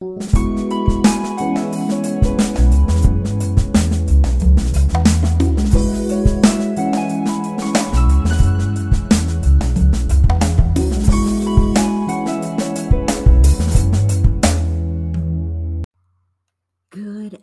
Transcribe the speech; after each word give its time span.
Good 0.00 0.10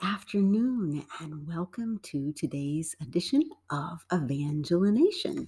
afternoon, 0.01 1.05
and 1.21 1.47
welcome 1.47 1.99
to 2.03 2.33
today's 2.33 2.97
edition 3.01 3.43
of 3.69 4.05
Evangelination. 4.11 5.47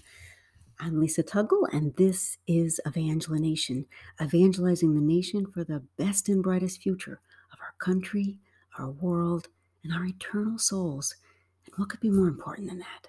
I'm 0.85 0.99
Lisa 0.99 1.23
Tuggle, 1.23 1.65
and 1.71 1.95
this 1.95 2.39
is 2.45 2.81
Evangelination, 2.85 3.85
evangelizing 4.21 4.93
the 4.93 4.99
nation 4.99 5.45
for 5.45 5.63
the 5.63 5.81
best 5.97 6.27
and 6.27 6.43
brightest 6.43 6.81
future 6.81 7.21
of 7.53 7.59
our 7.61 7.73
country, 7.79 8.37
our 8.77 8.89
world, 8.89 9.47
and 9.81 9.93
our 9.93 10.03
eternal 10.03 10.59
souls. 10.59 11.15
And 11.65 11.73
what 11.77 11.87
could 11.87 12.01
be 12.01 12.09
more 12.09 12.27
important 12.27 12.67
than 12.67 12.79
that? 12.79 13.07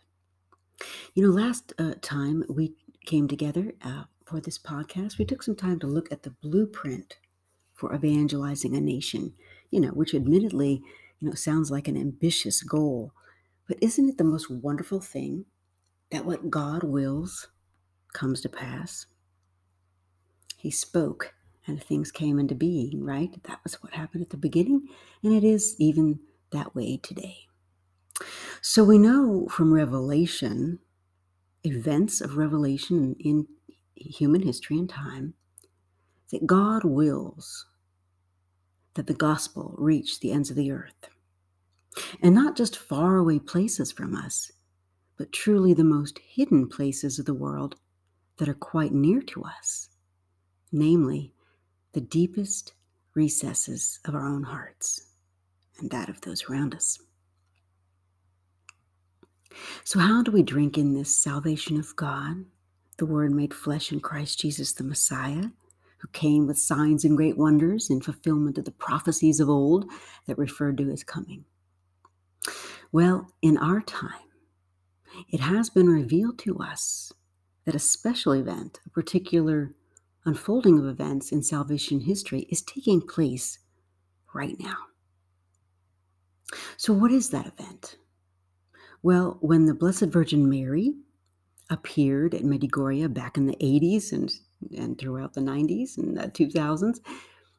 You 1.15 1.25
know, 1.25 1.31
last 1.31 1.73
uh, 1.77 1.95
time 2.01 2.45
we 2.49 2.75
came 3.07 3.27
together 3.27 3.73
uh, 3.83 4.05
for 4.25 4.41
this 4.41 4.57
podcast, 4.57 5.19
we 5.19 5.25
took 5.25 5.43
some 5.43 5.57
time 5.57 5.81
to 5.81 5.89
look 5.89 6.13
at 6.13 6.23
the 6.23 6.31
blueprint 6.31 7.17
for 7.73 7.93
evangelizing 7.93 8.77
a 8.77 8.81
nation, 8.81 9.35
you 9.73 9.81
know, 9.81 9.89
which 9.89 10.15
admittedly, 10.15 10.81
you 11.19 11.29
know, 11.29 11.35
sounds 11.35 11.73
like 11.73 11.89
an 11.89 11.97
ambitious 11.97 12.63
goal. 12.63 13.11
But 13.67 13.79
isn't 13.81 14.09
it 14.09 14.17
the 14.17 14.23
most 14.23 14.49
wonderful 14.49 15.01
thing 15.01 15.47
that 16.11 16.25
what 16.25 16.51
God 16.51 16.85
wills 16.85 17.49
comes 18.15 18.41
to 18.41 18.49
pass? 18.49 19.07
He 20.57 20.71
spoke 20.71 21.35
and 21.67 21.83
things 21.83 22.11
came 22.11 22.39
into 22.39 22.55
being, 22.55 23.05
right? 23.05 23.31
That 23.45 23.61
was 23.63 23.75
what 23.83 23.93
happened 23.93 24.23
at 24.23 24.31
the 24.31 24.37
beginning, 24.37 24.89
and 25.23 25.33
it 25.33 25.45
is 25.45 25.77
even 25.79 26.21
that 26.53 26.75
way 26.75 26.99
today. 27.03 27.37
So 28.61 28.85
we 28.85 28.99
know 28.99 29.47
from 29.51 29.73
Revelation, 29.73 30.79
events 31.65 32.21
of 32.21 32.37
Revelation 32.37 33.17
in 33.19 33.47
human 33.95 34.43
history 34.43 34.79
and 34.79 34.89
time, 34.89 35.35
that 36.31 36.47
God 36.47 36.85
wills 36.85 37.67
that 38.95 39.07
the 39.07 39.15
gospel 39.15 39.75
reach 39.77 40.21
the 40.21 40.33
ends 40.33 40.51
of 40.51 40.57
the 40.57 40.71
earth. 40.71 41.09
And 42.23 42.35
not 42.35 42.57
just 42.57 42.77
faraway 42.77 43.39
places 43.39 43.93
from 43.93 44.15
us, 44.15 44.51
but 45.17 45.33
truly 45.33 45.75
the 45.75 45.85
most 45.85 46.19
hidden 46.19 46.69
places 46.69 47.19
of 47.19 47.27
the 47.27 47.35
world 47.35 47.77
that 48.39 48.49
are 48.49 48.55
quite 48.55 48.93
near 48.93 49.23
to 49.23 49.45
us, 49.45 49.89
namely 50.73 51.33
the 51.93 52.01
deepest 52.01 52.75
recesses 53.15 54.01
of 54.05 54.15
our 54.15 54.27
own 54.27 54.43
hearts 54.43 55.07
and 55.79 55.91
that 55.91 56.09
of 56.09 56.21
those 56.23 56.45
around 56.49 56.75
us. 56.75 56.99
So, 59.85 60.01
how 60.01 60.23
do 60.23 60.33
we 60.33 60.43
drink 60.43 60.77
in 60.77 60.95
this 60.95 61.17
salvation 61.17 61.79
of 61.79 61.95
God, 61.95 62.45
the 62.97 63.07
Word 63.07 63.33
made 63.33 63.55
flesh 63.55 63.93
in 63.93 64.01
Christ 64.01 64.41
Jesus 64.41 64.73
the 64.73 64.83
Messiah, 64.83 65.51
who 65.99 66.09
came 66.13 66.47
with 66.47 66.59
signs 66.59 67.05
and 67.05 67.17
great 67.17 67.39
wonders 67.39 67.89
in 67.89 68.01
fulfillment 68.01 68.59
of 68.59 68.65
the 68.65 68.73
prophecies 68.73 69.39
of 69.39 69.49
old 69.49 69.87
that 70.27 70.39
referred 70.39 70.77
to 70.79 70.89
his 70.89 71.05
coming? 71.05 71.45
Well, 72.91 73.31
in 73.43 73.57
our 73.59 73.81
time, 73.81 74.11
it 75.29 75.41
has 75.41 75.71
been 75.71 75.89
revealed 75.89 76.39
to 76.41 76.59
us 76.59 77.13
that 77.65 77.75
a 77.75 77.81
special 77.81 78.33
event, 78.33 78.81
a 78.87 78.91
particular 78.91 79.75
unfolding 80.25 80.79
of 80.79 80.87
events 80.87 81.33
in 81.33 81.43
salvation 81.43 82.01
history, 82.01 82.47
is 82.51 82.63
taking 82.63 83.01
place 83.01 83.59
right 84.35 84.57
now. 84.59 84.77
So, 86.77 86.93
what 86.93 87.11
is 87.11 87.31
that 87.31 87.47
event? 87.47 87.97
Well, 89.03 89.39
when 89.41 89.67
the 89.67 89.75
Blessed 89.75 90.07
Virgin 90.07 90.49
Mary 90.49 90.95
appeared 91.71 92.35
at 92.35 92.43
Medjugorje 92.43 93.13
back 93.13 93.37
in 93.37 93.47
the 93.47 93.57
80s 93.57 94.13
and, 94.13 94.33
and 94.77 94.99
throughout 94.99 95.35
the 95.35 95.41
90s 95.41 95.99
and 95.99 96.17
the 96.17 96.29
2000s, 96.29 97.01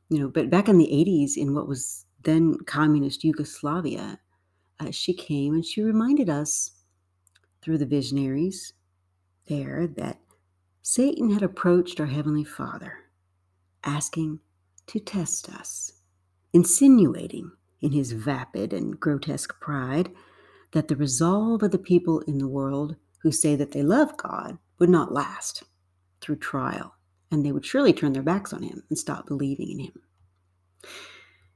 you 0.09 0.19
know, 0.19 0.28
but 0.28 0.50
back 0.50 0.69
in 0.69 0.78
the 0.78 0.88
80s 0.88 1.38
in 1.38 1.53
what 1.53 1.68
was 1.68 2.06
then 2.24 2.57
communist 2.66 3.24
Yugoslavia, 3.24 4.19
uh, 4.80 4.91
she 4.91 5.13
came 5.13 5.53
and 5.53 5.66
she 5.66 5.81
reminded 5.81 6.30
us 6.30 6.72
through 7.62 7.78
the 7.78 7.85
visionaries 7.85 8.74
there 9.47 9.88
that 9.88 10.19
Satan 10.81 11.31
had 11.31 11.44
approached 11.44 12.00
our 12.00 12.06
Heavenly 12.06 12.44
Father, 12.44 12.94
asking 13.83 14.39
to 14.88 15.00
test 15.00 15.50
us, 15.50 15.94
insinuating 16.53 17.51
in 17.81 17.91
his 17.91 18.11
vapid 18.11 18.73
and 18.73 19.00
grotesque 19.00 19.59
pride 19.59 20.11
that 20.72 20.88
the 20.88 20.95
resolve 20.95 21.63
of 21.63 21.72
the 21.72 21.78
people 21.78 22.19
in 22.22 22.38
the 22.38 22.47
world 22.47 22.95
who 23.22 23.31
say 23.31 23.56
that 23.56 23.72
they 23.72 23.83
love 23.83 24.16
God 24.17 24.57
would 24.79 24.89
not 24.89 25.13
last 25.13 25.63
through 26.22 26.38
trial, 26.38 26.95
and 27.31 27.45
they 27.45 27.51
would 27.51 27.66
surely 27.66 27.94
turn 27.94 28.13
their 28.13 28.23
backs 28.23 28.53
on 28.53 28.63
him 28.63 28.83
and 28.89 28.97
stop 28.97 29.27
believing 29.27 29.72
in 29.72 29.79
him. 29.79 30.01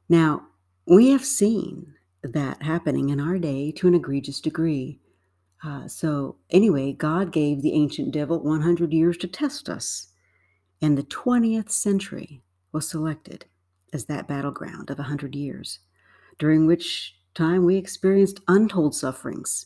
Now, 0.08 0.48
we 0.86 1.10
have 1.12 1.24
seen 1.24 1.94
that 2.24 2.64
happening 2.64 3.10
in 3.10 3.20
our 3.20 3.38
day 3.38 3.72
to 3.74 3.88
an 3.88 3.96
egregious 3.96 4.42
degree. 4.42 5.00
Uh, 5.62 5.88
so, 5.88 6.38
anyway, 6.50 6.94
God 6.94 7.34
gave 7.34 7.62
the 7.62 7.74
ancient 7.74 8.12
devil 8.12 8.40
100 8.40 8.94
years 8.94 9.18
to 9.18 9.28
test 9.28 9.68
us, 9.68 10.08
and 10.82 10.98
the 10.98 11.04
20th 11.04 11.70
century 11.70 12.42
was 12.72 12.88
selected 12.88 13.46
as 13.92 14.06
that 14.06 14.28
battleground 14.28 14.90
of 14.90 14.98
100 15.00 15.36
years, 15.36 15.80
during 16.38 16.66
which 16.66 17.16
time 17.34 17.66
we 17.66 17.76
experienced 17.76 18.40
untold 18.48 18.96
sufferings, 18.96 19.66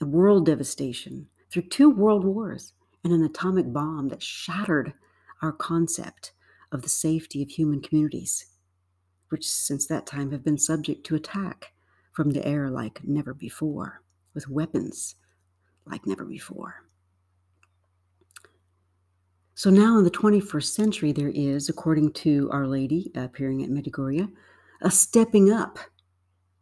a 0.00 0.06
world 0.06 0.46
devastation 0.46 1.28
through 1.50 1.68
two 1.68 1.90
world 1.90 2.24
wars, 2.24 2.72
and 3.04 3.12
an 3.12 3.22
atomic 3.22 3.70
bomb 3.72 4.08
that 4.08 4.22
shattered 4.22 4.94
our 5.42 5.52
concept 5.52 6.32
of 6.72 6.80
the 6.80 6.88
safety 6.88 7.42
of 7.42 7.50
human 7.50 7.80
communities, 7.80 8.46
which 9.28 9.46
since 9.46 9.86
that 9.86 10.06
time 10.06 10.30
have 10.30 10.44
been 10.44 10.58
subject 10.58 11.04
to 11.04 11.14
attack 11.14 11.72
from 12.12 12.30
the 12.30 12.46
air 12.46 12.70
like 12.70 13.00
never 13.04 13.34
before 13.34 14.02
with 14.34 14.48
weapons 14.48 15.16
like 15.86 16.06
never 16.06 16.24
before. 16.24 16.84
So 19.54 19.68
now 19.68 19.98
in 19.98 20.04
the 20.04 20.10
21st 20.10 20.74
century, 20.74 21.12
there 21.12 21.32
is, 21.34 21.68
according 21.68 22.12
to 22.14 22.48
Our 22.50 22.66
Lady 22.66 23.10
appearing 23.14 23.62
at 23.62 23.68
Medjugorje, 23.68 24.32
a 24.80 24.90
stepping 24.90 25.52
up 25.52 25.78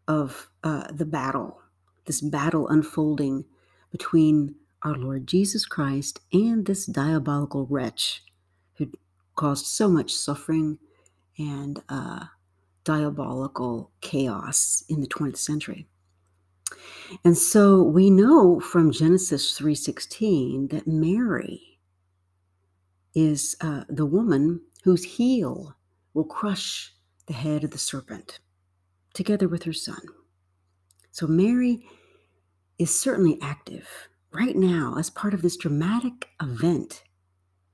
of 0.09 0.51
uh, 0.65 0.91
the 0.91 1.05
battle, 1.05 1.61
this 2.07 2.21
battle 2.21 2.67
unfolding 2.69 3.45
between 3.93 4.57
our 4.83 4.95
Lord 4.95 5.27
Jesus 5.27 5.67
Christ 5.67 6.21
and 6.33 6.67
this 6.67 6.87
diabolical 6.87 7.67
wretch 7.67 8.25
who 8.75 8.91
caused 9.37 9.67
so 9.67 9.89
much 9.89 10.13
suffering 10.13 10.79
and 11.39 11.81
uh, 11.89 12.25
diabolical 12.85 13.93
chaos 14.01 14.83
in 14.89 15.01
the 15.01 15.07
20th 15.07 15.37
century. 15.37 15.87
And 17.25 17.37
so 17.37 17.83
we 17.83 18.11
know 18.11 18.61
from 18.61 18.93
Genesis 18.93 19.59
3:16 19.59 20.69
that 20.69 20.87
Mary 20.87 21.81
is 23.15 23.57
uh, 23.61 23.85
the 23.89 24.07
woman 24.07 24.61
whose 24.85 25.05
heel 25.05 25.77
will 26.15 26.25
crush 26.25 26.95
the 27.27 27.33
head 27.33 27.65
of 27.65 27.71
the 27.71 27.79
serpent 27.79 28.41
together 29.15 29.49
with 29.49 29.65
her 29.65 29.73
son. 29.73 30.01
So 31.11 31.27
Mary 31.27 31.87
is 32.79 32.97
certainly 32.97 33.39
active 33.43 33.89
right 34.31 34.57
now 34.57 34.95
as 34.99 35.11
part 35.11 35.35
of 35.35 35.43
this 35.43 35.57
dramatic 35.57 36.29
event 36.41 37.03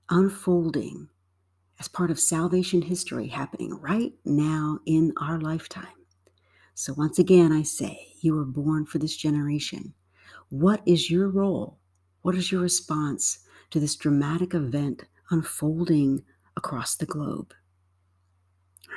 unfolding 0.08 1.08
as 1.80 1.88
part 1.88 2.10
of 2.10 2.20
salvation 2.20 2.82
history 2.82 3.26
happening 3.28 3.74
right 3.80 4.12
now 4.24 4.78
in 4.86 5.12
our 5.20 5.40
lifetime. 5.40 6.03
So, 6.74 6.92
once 6.94 7.20
again, 7.20 7.52
I 7.52 7.62
say, 7.62 8.08
you 8.20 8.34
were 8.34 8.44
born 8.44 8.84
for 8.84 8.98
this 8.98 9.16
generation. 9.16 9.94
What 10.48 10.82
is 10.84 11.08
your 11.08 11.28
role? 11.28 11.78
What 12.22 12.34
is 12.34 12.50
your 12.50 12.60
response 12.62 13.38
to 13.70 13.78
this 13.78 13.94
dramatic 13.94 14.54
event 14.54 15.04
unfolding 15.30 16.24
across 16.56 16.96
the 16.96 17.06
globe? 17.06 17.54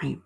Right. 0.01 0.19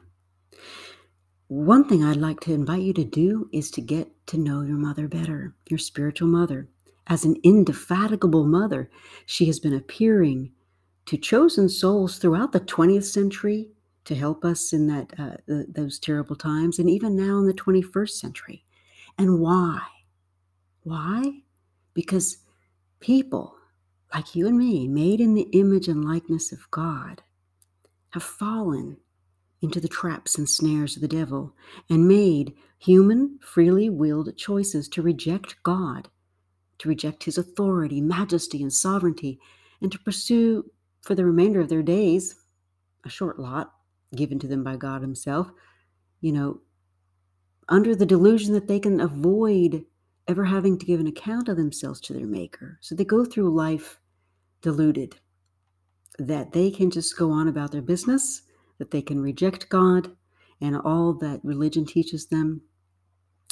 One 1.47 1.87
thing 1.87 2.03
I'd 2.03 2.15
like 2.15 2.39
to 2.41 2.53
invite 2.53 2.83
you 2.83 2.93
to 2.93 3.03
do 3.03 3.49
is 3.51 3.69
to 3.71 3.81
get 3.81 4.09
to 4.27 4.37
know 4.37 4.61
your 4.61 4.77
mother 4.77 5.09
better, 5.09 5.53
your 5.69 5.77
spiritual 5.77 6.29
mother. 6.29 6.69
As 7.07 7.25
an 7.25 7.35
indefatigable 7.43 8.45
mother, 8.45 8.89
she 9.25 9.45
has 9.47 9.59
been 9.59 9.73
appearing 9.73 10.53
to 11.07 11.17
chosen 11.17 11.67
souls 11.67 12.17
throughout 12.17 12.53
the 12.53 12.61
20th 12.61 13.03
century 13.03 13.71
to 14.05 14.15
help 14.15 14.43
us 14.43 14.73
in 14.73 14.87
that 14.87 15.13
uh, 15.19 15.35
those 15.47 15.99
terrible 15.99 16.35
times 16.35 16.79
and 16.79 16.89
even 16.89 17.15
now 17.15 17.37
in 17.37 17.45
the 17.45 17.53
21st 17.53 18.09
century. 18.09 18.65
And 19.17 19.39
why? 19.39 19.81
Why? 20.83 21.41
Because 21.93 22.37
people 22.99 23.55
like 24.13 24.35
you 24.35 24.47
and 24.47 24.57
me 24.57 24.87
made 24.87 25.21
in 25.21 25.33
the 25.35 25.47
image 25.53 25.87
and 25.87 26.03
likeness 26.03 26.51
of 26.51 26.69
god 26.69 27.23
have 28.11 28.23
fallen 28.23 28.97
into 29.61 29.79
the 29.79 29.87
traps 29.87 30.37
and 30.37 30.49
snares 30.49 30.95
of 30.95 31.01
the 31.01 31.07
devil 31.07 31.53
and 31.89 32.07
made 32.07 32.53
human, 32.79 33.39
freely 33.41 33.89
willed 33.89 34.35
choices 34.37 34.87
to 34.89 35.01
reject 35.01 35.55
God, 35.63 36.09
to 36.79 36.89
reject 36.89 37.23
his 37.23 37.37
authority, 37.37 38.01
majesty, 38.01 38.61
and 38.61 38.73
sovereignty, 38.73 39.39
and 39.81 39.91
to 39.91 39.99
pursue 39.99 40.65
for 41.01 41.15
the 41.15 41.25
remainder 41.25 41.61
of 41.61 41.69
their 41.69 41.83
days 41.83 42.35
a 43.05 43.09
short 43.09 43.39
lot 43.39 43.73
given 44.15 44.39
to 44.39 44.47
them 44.47 44.63
by 44.63 44.75
God 44.75 45.01
Himself, 45.01 45.51
you 46.19 46.31
know, 46.31 46.61
under 47.69 47.95
the 47.95 48.05
delusion 48.05 48.53
that 48.53 48.67
they 48.67 48.79
can 48.79 48.99
avoid 48.99 49.85
ever 50.27 50.45
having 50.45 50.77
to 50.77 50.85
give 50.85 50.99
an 50.99 51.07
account 51.07 51.49
of 51.49 51.57
themselves 51.57 51.99
to 52.01 52.13
their 52.13 52.27
Maker. 52.27 52.77
So 52.81 52.95
they 52.95 53.05
go 53.05 53.25
through 53.25 53.55
life 53.55 53.99
deluded, 54.61 55.15
that 56.19 56.51
they 56.51 56.69
can 56.69 56.91
just 56.91 57.17
go 57.17 57.31
on 57.31 57.47
about 57.47 57.71
their 57.71 57.81
business, 57.81 58.43
that 58.77 58.91
they 58.91 59.01
can 59.01 59.21
reject 59.21 59.69
God 59.69 60.11
and 60.61 60.77
all 60.77 61.13
that 61.13 61.39
religion 61.43 61.85
teaches 61.85 62.27
them, 62.27 62.61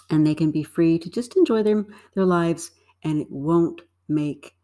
and 0.09 0.25
they 0.25 0.35
can 0.35 0.51
be 0.51 0.63
free 0.63 0.99
to 0.99 1.09
just 1.09 1.35
enjoy 1.35 1.63
their, 1.63 1.85
their 2.13 2.25
lives, 2.25 2.71
and 3.03 3.19
it 3.19 3.27
won't 3.29 3.81
make 4.07 4.55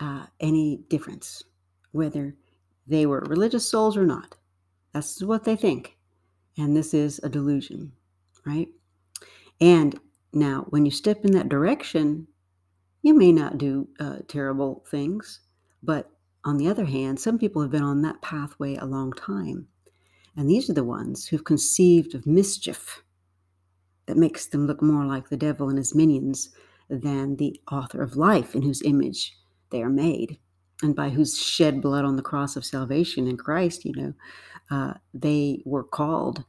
uh, 0.00 0.26
any 0.40 0.84
difference 0.88 1.42
whether 1.92 2.34
they 2.86 3.06
were 3.06 3.20
religious 3.28 3.68
souls 3.68 3.96
or 3.96 4.04
not. 4.04 4.34
That's 4.94 5.22
what 5.22 5.44
they 5.44 5.56
think. 5.56 5.98
And 6.56 6.76
this 6.76 6.94
is 6.94 7.20
a 7.22 7.28
delusion, 7.28 7.92
right? 8.46 8.68
And 9.60 9.98
now, 10.32 10.66
when 10.70 10.84
you 10.84 10.92
step 10.92 11.24
in 11.24 11.32
that 11.32 11.48
direction, 11.48 12.28
you 13.02 13.12
may 13.12 13.32
not 13.32 13.58
do 13.58 13.88
uh, 13.98 14.18
terrible 14.28 14.84
things. 14.88 15.40
But 15.82 16.10
on 16.44 16.58
the 16.58 16.68
other 16.68 16.84
hand, 16.84 17.18
some 17.18 17.38
people 17.38 17.60
have 17.60 17.72
been 17.72 17.82
on 17.82 18.02
that 18.02 18.22
pathway 18.22 18.76
a 18.76 18.86
long 18.86 19.12
time. 19.12 19.66
And 20.36 20.48
these 20.48 20.70
are 20.70 20.74
the 20.74 20.84
ones 20.84 21.26
who've 21.26 21.44
conceived 21.44 22.14
of 22.14 22.26
mischief 22.26 23.02
that 24.06 24.16
makes 24.16 24.46
them 24.46 24.66
look 24.66 24.80
more 24.80 25.06
like 25.06 25.28
the 25.28 25.36
devil 25.36 25.68
and 25.68 25.78
his 25.78 25.94
minions 25.94 26.50
than 26.88 27.36
the 27.36 27.60
author 27.70 28.02
of 28.02 28.16
life 28.16 28.54
in 28.54 28.62
whose 28.62 28.82
image 28.82 29.36
they 29.70 29.82
are 29.82 29.90
made 29.90 30.38
and 30.82 30.94
by 30.94 31.10
whose 31.10 31.38
shed 31.38 31.80
blood 31.80 32.04
on 32.04 32.16
the 32.16 32.22
cross 32.22 32.56
of 32.56 32.64
salvation 32.64 33.26
in 33.26 33.36
Christ, 33.36 33.84
you 33.84 33.92
know, 33.94 34.14
uh, 34.70 34.94
they 35.12 35.62
were 35.64 35.84
called, 35.84 36.44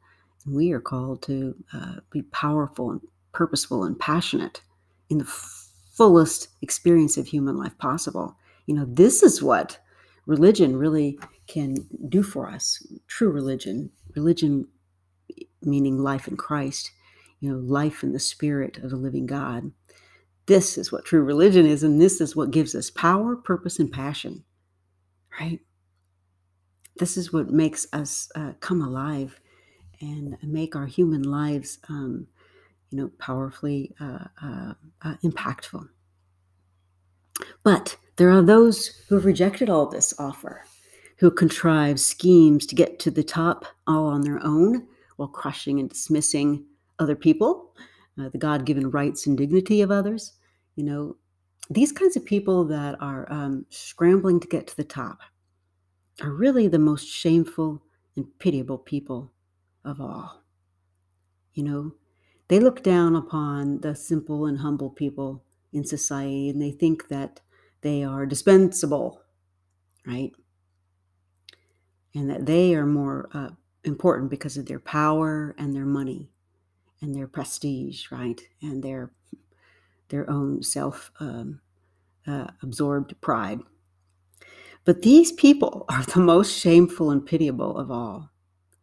and 0.46 0.56
we 0.56 0.72
are 0.72 0.80
called 0.80 1.22
to 1.24 1.56
uh, 1.74 1.96
be 2.12 2.22
powerful 2.24 2.92
and 2.92 3.02
purposeful 3.34 3.84
and 3.84 4.00
passionate 4.00 4.62
in 5.10 5.20
the 5.20 5.26
fullest 5.26 6.50
experience 6.62 7.18
of 7.18 7.28
human 7.28 7.58
life 7.58 7.78
possible. 7.78 8.36
You 8.66 8.76
know, 8.76 8.86
this 8.88 9.22
is 9.24 9.44
what 9.44 9.78
religion 10.26 10.76
really 10.76 11.20
can 11.48 11.76
do 12.10 12.24
for 12.24 12.50
us. 12.50 12.86
True 13.08 13.32
religion, 13.32 13.92
religion 14.16 14.68
meaning 15.62 16.00
life 16.00 16.28
in 16.28 16.38
Christ, 16.38 16.92
you 17.40 17.50
know, 17.52 17.58
life 17.58 18.04
in 18.04 18.14
the 18.14 18.20
spirit 18.20 18.78
of 18.78 18.90
the 18.90 18.96
living 18.96 19.26
God. 19.26 19.72
This 20.48 20.78
is 20.78 20.92
what 20.92 21.06
true 21.06 21.24
religion 21.24 21.66
is, 21.66 21.84
and 21.84 22.00
this 22.00 22.22
is 22.22 22.36
what 22.36 22.52
gives 22.52 22.76
us 22.76 22.90
power, 22.92 23.36
purpose, 23.36 23.80
and 23.80 23.92
passion, 23.92 24.44
right? 25.40 25.60
This 26.98 27.18
is 27.18 27.34
what 27.34 27.50
makes 27.50 27.88
us 27.94 28.32
uh, 28.36 28.54
come 28.60 28.82
alive 28.82 29.40
and 30.02 30.38
make 30.44 30.76
our 30.76 30.86
human 30.86 31.24
lives, 31.24 31.80
um, 31.90 32.28
you 32.92 32.98
know, 32.98 33.12
powerfully 33.18 33.94
uh, 34.00 34.26
uh, 34.44 34.74
uh 35.02 35.16
impactful. 35.24 35.88
But 37.64 37.98
there 38.18 38.32
are 38.32 38.44
those 38.44 38.88
who 39.08 39.16
have 39.16 39.26
rejected 39.26 39.70
all 39.70 39.88
this 39.88 40.14
offer, 40.20 40.64
who 41.18 41.32
contrive 41.32 42.00
schemes 42.00 42.66
to 42.68 42.76
get 42.76 43.00
to 43.00 43.12
the 43.12 43.24
top 43.24 43.66
all 43.88 44.08
on 44.08 44.22
their 44.22 44.40
own 44.44 44.88
while 45.16 45.28
crushing 45.28 45.80
and 45.80 45.90
dismissing 45.90 46.66
other 47.00 47.16
people 47.16 47.74
uh, 48.20 48.30
the 48.30 48.38
God 48.38 48.66
given 48.66 48.92
rights 48.92 49.28
and 49.28 49.38
dignity 49.38 49.82
of 49.82 49.92
others. 49.92 50.34
You 50.76 50.84
know, 50.84 51.18
these 51.70 51.92
kinds 51.92 52.16
of 52.16 52.26
people 52.26 52.66
that 52.66 52.96
are 53.02 53.32
um, 53.32 53.66
scrambling 53.70 54.40
to 54.40 54.48
get 54.48 54.68
to 54.68 54.78
the 54.78 54.84
top 54.84 55.20
are 56.22 56.32
really 56.32 56.68
the 56.68 56.80
most 56.80 57.08
shameful 57.08 57.84
and 58.16 58.26
pitiable 58.40 58.78
people 58.78 59.32
of 59.84 60.00
all. 60.00 60.44
You 61.54 61.64
know, 61.64 61.96
they 62.48 62.60
look 62.60 62.84
down 62.84 63.16
upon 63.16 63.82
the 63.82 63.96
simple 63.96 64.46
and 64.46 64.60
humble 64.60 64.90
people 64.90 65.44
in 65.74 65.84
society 65.84 66.50
and 66.50 66.62
they 66.62 66.72
think 66.72 67.08
that 67.10 67.42
they 67.82 68.04
are 68.04 68.26
dispensable, 68.26 69.22
right? 70.06 70.32
And 72.14 72.30
that 72.30 72.46
they 72.46 72.76
are 72.76 72.86
more 72.86 73.30
uh, 73.34 73.50
important 73.84 74.30
because 74.30 74.58
of 74.58 74.66
their 74.66 74.80
power 74.80 75.56
and 75.58 75.76
their 75.76 75.86
money 75.86 76.30
and 77.06 77.16
their 77.16 77.28
prestige, 77.28 78.12
right? 78.12 78.42
And 78.62 78.84
their 78.84 79.12
their 80.10 80.30
own 80.30 80.62
self 80.62 81.12
um, 81.20 81.62
uh, 82.28 82.48
absorbed 82.62 83.20
pride. 83.22 83.60
But 84.84 85.02
these 85.02 85.32
people 85.32 85.86
are 85.90 86.04
the 86.04 86.20
most 86.20 86.58
shameful 86.58 87.12
and 87.12 87.26
pitiable 87.26 87.78
of 87.78 87.90
all. 87.90 88.32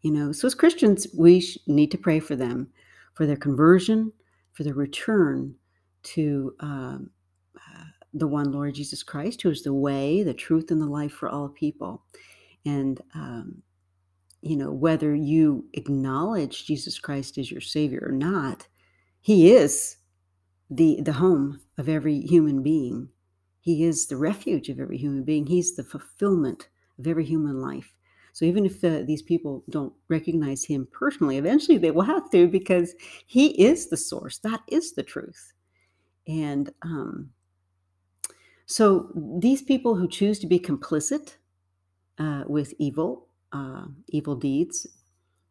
You 0.02 0.10
know, 0.12 0.32
so 0.32 0.46
as 0.46 0.54
Christians, 0.54 1.06
we 1.16 1.46
need 1.66 1.92
to 1.92 1.98
pray 1.98 2.18
for 2.18 2.34
them, 2.34 2.68
for 3.14 3.24
their 3.24 3.36
conversion, 3.36 4.12
for 4.52 4.64
their 4.64 4.74
return 4.74 5.54
to 6.02 6.54
um, 6.58 7.10
uh, 7.56 7.84
the 8.12 8.26
one 8.26 8.50
Lord 8.50 8.74
Jesus 8.74 9.04
Christ, 9.04 9.42
who 9.42 9.50
is 9.50 9.62
the 9.62 9.72
way, 9.72 10.24
the 10.24 10.34
truth, 10.34 10.72
and 10.72 10.80
the 10.82 10.86
life 10.86 11.12
for 11.12 11.28
all 11.28 11.48
people. 11.48 12.02
And 12.64 13.00
um, 13.14 13.62
you 14.42 14.56
know, 14.56 14.72
whether 14.72 15.14
you 15.14 15.64
acknowledge 15.72 16.66
Jesus 16.66 16.98
Christ 16.98 17.38
as 17.38 17.50
your 17.50 17.60
Savior 17.60 18.04
or 18.04 18.12
not, 18.12 18.66
He 19.20 19.52
is 19.52 19.96
the, 20.68 21.00
the 21.00 21.14
home 21.14 21.60
of 21.78 21.88
every 21.88 22.20
human 22.20 22.62
being. 22.62 23.08
He 23.60 23.84
is 23.84 24.06
the 24.06 24.16
refuge 24.16 24.68
of 24.68 24.80
every 24.80 24.98
human 24.98 25.22
being. 25.22 25.46
He's 25.46 25.76
the 25.76 25.84
fulfillment 25.84 26.68
of 26.98 27.06
every 27.06 27.24
human 27.24 27.60
life. 27.62 27.94
So 28.32 28.44
even 28.44 28.66
if 28.66 28.82
uh, 28.82 29.02
these 29.06 29.22
people 29.22 29.62
don't 29.70 29.92
recognize 30.08 30.64
Him 30.64 30.88
personally, 30.90 31.36
eventually 31.36 31.78
they 31.78 31.90
will 31.92 32.02
have 32.02 32.28
to 32.30 32.48
because 32.48 32.94
He 33.26 33.62
is 33.62 33.88
the 33.88 33.96
source. 33.96 34.38
That 34.38 34.62
is 34.66 34.94
the 34.94 35.04
truth. 35.04 35.52
And 36.26 36.72
um, 36.82 37.30
so 38.66 39.10
these 39.14 39.62
people 39.62 39.94
who 39.94 40.08
choose 40.08 40.38
to 40.40 40.46
be 40.46 40.58
complicit 40.58 41.36
uh, 42.18 42.44
with 42.46 42.74
evil 42.78 43.28
uh, 43.52 43.84
evil 44.08 44.34
deeds 44.34 44.86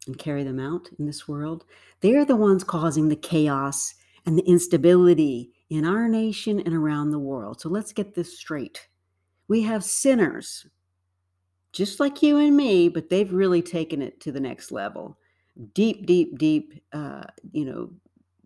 and 0.06 0.18
carry 0.18 0.42
them 0.42 0.58
out 0.58 0.88
in 0.98 1.06
this 1.06 1.28
world, 1.28 1.64
they 2.00 2.14
are 2.14 2.24
the 2.24 2.36
ones 2.36 2.64
causing 2.64 3.08
the 3.08 3.16
chaos 3.16 3.94
and 4.26 4.36
the 4.36 4.42
instability 4.42 5.50
in 5.70 5.84
our 5.84 6.08
nation 6.08 6.60
and 6.60 6.74
around 6.74 7.10
the 7.10 7.18
world. 7.18 7.60
So 7.60 7.68
let's 7.68 7.92
get 7.92 8.14
this 8.14 8.38
straight. 8.38 8.88
We 9.48 9.62
have 9.62 9.84
sinners, 9.84 10.66
just 11.72 12.00
like 12.00 12.22
you 12.22 12.38
and 12.38 12.56
me, 12.56 12.88
but 12.88 13.08
they've 13.08 13.32
really 13.32 13.62
taken 13.62 14.02
it 14.02 14.20
to 14.20 14.32
the 14.32 14.40
next 14.40 14.70
level. 14.70 15.18
Deep, 15.74 16.06
deep, 16.06 16.38
deep, 16.38 16.82
uh, 16.92 17.24
you 17.52 17.64
know, 17.64 17.90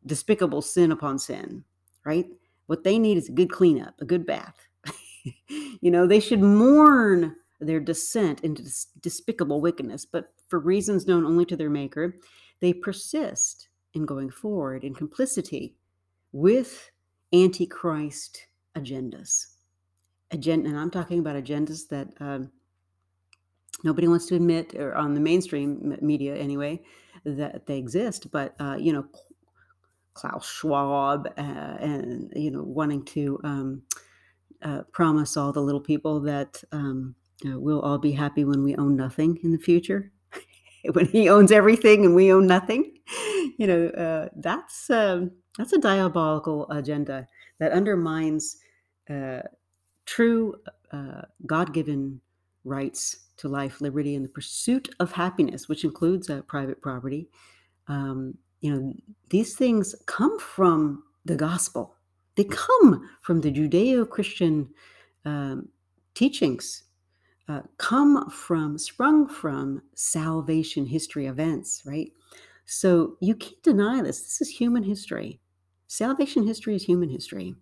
despicable 0.06 0.62
sin 0.62 0.92
upon 0.92 1.18
sin, 1.18 1.64
right? 2.04 2.26
What 2.66 2.84
they 2.84 2.98
need 2.98 3.16
is 3.16 3.28
a 3.28 3.32
good 3.32 3.50
cleanup, 3.50 4.00
a 4.00 4.04
good 4.04 4.26
bath. 4.26 4.66
you 5.80 5.90
know, 5.90 6.06
they 6.06 6.20
should 6.20 6.42
mourn 6.42 7.34
their 7.60 7.80
descent 7.80 8.40
into 8.40 8.62
despicable 9.00 9.60
wickedness, 9.60 10.04
but 10.04 10.32
for 10.48 10.58
reasons 10.58 11.06
known 11.06 11.24
only 11.24 11.44
to 11.46 11.56
their 11.56 11.70
Maker, 11.70 12.16
they 12.60 12.72
persist 12.72 13.68
in 13.94 14.06
going 14.06 14.30
forward 14.30 14.84
in 14.84 14.94
complicity 14.94 15.74
with 16.32 16.90
antichrist 17.32 18.46
agendas. 18.76 19.46
Agenda, 20.30 20.68
and 20.68 20.78
I'm 20.78 20.90
talking 20.90 21.20
about 21.20 21.42
agendas 21.42 21.88
that 21.88 22.08
um, 22.20 22.50
nobody 23.84 24.08
wants 24.08 24.26
to 24.26 24.34
admit, 24.34 24.74
or 24.74 24.94
on 24.94 25.14
the 25.14 25.20
mainstream 25.20 25.96
media 26.02 26.34
anyway, 26.34 26.82
that 27.24 27.66
they 27.66 27.78
exist. 27.78 28.30
But 28.30 28.54
uh, 28.60 28.76
you 28.78 28.92
know, 28.92 29.06
Klaus 30.14 30.48
Schwab, 30.48 31.28
uh, 31.38 31.40
and 31.40 32.32
you 32.34 32.50
know, 32.50 32.62
wanting 32.62 33.04
to 33.06 33.40
um, 33.44 33.82
uh, 34.62 34.82
promise 34.92 35.36
all 35.36 35.52
the 35.52 35.60
little 35.60 35.80
people 35.80 36.20
that 36.20 36.62
um, 36.72 37.14
uh, 37.44 37.58
we'll 37.58 37.80
all 37.80 37.98
be 37.98 38.12
happy 38.12 38.44
when 38.44 38.62
we 38.62 38.74
own 38.76 38.96
nothing 38.96 39.38
in 39.42 39.52
the 39.52 39.58
future. 39.58 40.10
when 40.92 41.06
he 41.06 41.28
owns 41.28 41.52
everything 41.52 42.04
and 42.04 42.14
we 42.14 42.32
own 42.32 42.46
nothing, 42.46 42.92
you 43.58 43.66
know, 43.66 43.86
uh, 43.88 44.28
that's 44.36 44.88
um, 44.90 45.30
that's 45.58 45.72
a 45.72 45.78
diabolical 45.78 46.70
agenda 46.70 47.26
that 47.58 47.72
undermines 47.72 48.58
uh, 49.08 49.40
true 50.04 50.54
uh, 50.92 51.22
God-given 51.46 52.20
rights 52.64 53.24
to 53.38 53.48
life, 53.48 53.80
liberty, 53.80 54.14
and 54.14 54.24
the 54.24 54.30
pursuit 54.30 54.88
of 55.00 55.12
happiness, 55.12 55.68
which 55.68 55.84
includes 55.84 56.30
uh, 56.30 56.42
private 56.42 56.80
property. 56.80 57.28
Um, 57.88 58.36
you 58.60 58.74
know, 58.74 58.94
these 59.30 59.54
things 59.54 59.94
come 60.06 60.38
from 60.38 61.02
the 61.24 61.36
gospel. 61.36 61.96
They 62.36 62.44
come 62.44 63.08
from 63.22 63.40
the 63.40 63.52
Judeo-Christian 63.52 64.68
um, 65.24 65.68
teachings 66.14 66.84
uh, 67.48 67.60
come 67.78 68.28
from, 68.30 68.76
sprung 68.78 69.28
from 69.28 69.82
salvation 69.94 70.86
history 70.86 71.26
events, 71.26 71.82
right? 71.86 72.10
So 72.64 73.16
you 73.20 73.34
can't 73.36 73.62
deny 73.62 74.02
this. 74.02 74.22
This 74.22 74.40
is 74.40 74.48
human 74.48 74.82
history. 74.82 75.40
Salvation 75.86 76.46
history 76.46 76.74
is 76.74 76.82
human 76.82 77.08
history. 77.08 77.54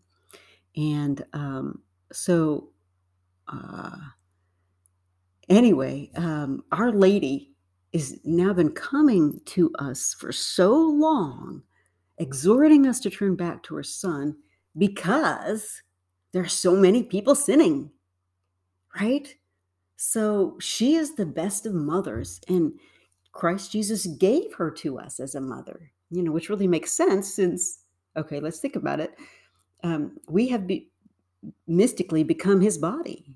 And 0.77 1.25
um, 1.35 1.83
so, 2.13 2.71
uh, 3.49 3.97
anyway, 5.49 6.11
um, 6.17 6.65
Our 6.73 6.91
Lady 6.91 7.53
has 7.93 8.19
now 8.25 8.53
been 8.55 8.71
coming 8.71 9.41
to 9.47 9.71
us 9.79 10.15
for 10.19 10.33
so 10.33 10.75
long, 10.75 11.63
exhorting 12.19 12.87
us 12.87 12.99
to 13.01 13.11
turn 13.11 13.37
back 13.37 13.63
to 13.65 13.75
her 13.77 13.83
Son 13.83 14.37
because 14.77 15.83
there 16.33 16.43
are 16.43 16.49
so 16.49 16.75
many 16.75 17.03
people 17.03 17.35
sinning, 17.35 17.91
right? 19.01 19.37
So 19.97 20.57
she 20.61 20.95
is 20.95 21.15
the 21.15 21.27
best 21.27 21.67
of 21.67 21.75
mothers, 21.75 22.41
and 22.49 22.73
Christ 23.33 23.73
Jesus 23.73 24.07
gave 24.07 24.55
her 24.55 24.71
to 24.71 24.99
us 24.99 25.21
as 25.21 25.35
a 25.35 25.41
mother, 25.41 25.91
you 26.11 26.23
know, 26.23 26.33
which 26.33 26.49
really 26.49 26.67
makes 26.67 26.93
sense 26.93 27.33
since, 27.35 27.81
okay, 28.17 28.41
let's 28.41 28.61
think 28.61 28.77
about 28.77 29.01
it. 29.01 29.15
Um, 29.83 30.19
we 30.29 30.49
have 30.49 30.67
be- 30.67 30.91
mystically 31.67 32.25
become 32.25 32.61
his 32.61 32.79
body. 32.79 33.35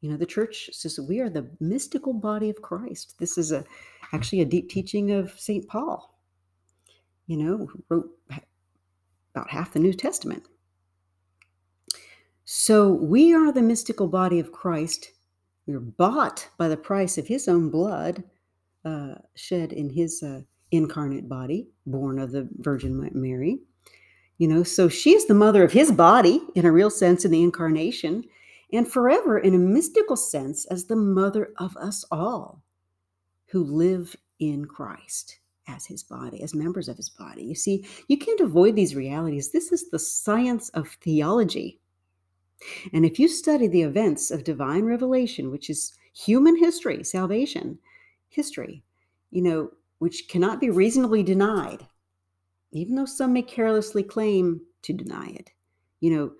You 0.00 0.10
know, 0.10 0.16
the 0.16 0.26
church 0.26 0.68
says 0.72 0.98
we 1.00 1.20
are 1.20 1.30
the 1.30 1.48
mystical 1.60 2.12
body 2.12 2.50
of 2.50 2.60
Christ. 2.60 3.14
This 3.18 3.38
is 3.38 3.52
a 3.52 3.64
actually 4.12 4.40
a 4.40 4.46
deep 4.46 4.68
teaching 4.68 5.12
of 5.12 5.30
St. 5.38 5.66
Paul, 5.68 6.18
you 7.26 7.36
know, 7.36 7.66
who 7.66 7.84
wrote 7.88 8.10
about 9.34 9.48
half 9.48 9.72
the 9.72 9.78
New 9.78 9.92
Testament. 9.92 10.44
So 12.44 12.92
we 12.92 13.32
are 13.32 13.52
the 13.52 13.62
mystical 13.62 14.08
body 14.08 14.40
of 14.40 14.52
Christ. 14.52 15.11
We're 15.66 15.80
bought 15.80 16.48
by 16.58 16.68
the 16.68 16.76
price 16.76 17.18
of 17.18 17.26
his 17.26 17.46
own 17.46 17.70
blood, 17.70 18.24
uh, 18.84 19.14
shed 19.34 19.72
in 19.72 19.90
his 19.90 20.22
uh, 20.22 20.40
incarnate 20.72 21.28
body, 21.28 21.68
born 21.86 22.18
of 22.18 22.32
the 22.32 22.48
Virgin 22.58 23.10
Mary. 23.12 23.60
You 24.38 24.48
know, 24.48 24.62
so 24.64 24.88
she 24.88 25.14
is 25.14 25.26
the 25.26 25.34
mother 25.34 25.62
of 25.62 25.72
his 25.72 25.92
body 25.92 26.42
in 26.54 26.66
a 26.66 26.72
real 26.72 26.90
sense 26.90 27.24
in 27.24 27.30
the 27.30 27.42
incarnation, 27.42 28.24
and 28.72 28.90
forever 28.90 29.38
in 29.38 29.54
a 29.54 29.58
mystical 29.58 30.16
sense 30.16 30.64
as 30.64 30.86
the 30.86 30.96
mother 30.96 31.52
of 31.58 31.76
us 31.76 32.04
all 32.10 32.62
who 33.46 33.62
live 33.62 34.16
in 34.40 34.64
Christ 34.64 35.38
as 35.68 35.86
his 35.86 36.02
body, 36.02 36.42
as 36.42 36.54
members 36.54 36.88
of 36.88 36.96
his 36.96 37.10
body. 37.10 37.44
You 37.44 37.54
see, 37.54 37.86
you 38.08 38.16
can't 38.16 38.40
avoid 38.40 38.74
these 38.74 38.96
realities. 38.96 39.52
This 39.52 39.70
is 39.70 39.90
the 39.90 39.98
science 39.98 40.70
of 40.70 40.88
theology. 41.02 41.78
And 42.92 43.04
if 43.04 43.18
you 43.18 43.28
study 43.28 43.66
the 43.66 43.82
events 43.82 44.30
of 44.30 44.44
divine 44.44 44.84
revelation, 44.84 45.50
which 45.50 45.70
is 45.70 45.96
human 46.14 46.56
history, 46.56 47.02
salvation 47.04 47.78
history, 48.28 48.82
you 49.30 49.42
know, 49.42 49.70
which 49.98 50.28
cannot 50.28 50.60
be 50.60 50.70
reasonably 50.70 51.22
denied, 51.22 51.86
even 52.72 52.96
though 52.96 53.06
some 53.06 53.32
may 53.32 53.42
carelessly 53.42 54.02
claim 54.02 54.60
to 54.82 54.92
deny 54.92 55.28
it, 55.28 55.50
you 56.00 56.14
know, 56.14 56.32